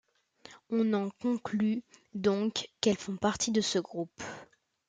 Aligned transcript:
On 0.71 0.93
en 0.93 1.11
conclut 1.21 1.83
donc 2.15 2.71
qu'elles 2.81 2.97
font 2.97 3.17
partie 3.17 3.51
de 3.51 3.61
ce 3.61 3.77
groupe. 3.77 4.23